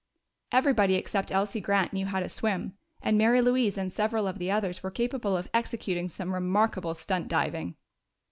Everybody 0.51 0.95
except 0.95 1.31
Elsie 1.31 1.61
Grant 1.61 1.93
knew 1.93 2.07
how 2.07 2.21
to 2.21 2.27
swim, 2.27 2.73
and 3.03 3.19
Mary 3.19 3.39
Louise 3.39 3.77
and 3.77 3.93
several 3.93 4.27
of 4.27 4.39
the 4.39 4.49
others 4.49 4.81
were 4.81 4.89
capable 4.89 5.37
of 5.37 5.47
executing 5.53 6.09
some 6.09 6.33
remarkable 6.33 6.95
stunt 6.95 7.27
diving. 7.27 7.75